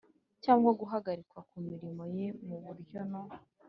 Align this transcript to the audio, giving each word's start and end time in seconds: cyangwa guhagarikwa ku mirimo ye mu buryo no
cyangwa 0.43 0.69
guhagarikwa 0.79 1.39
ku 1.49 1.57
mirimo 1.67 2.03
ye 2.17 2.25
mu 2.47 2.57
buryo 2.65 2.99
no 3.11 3.21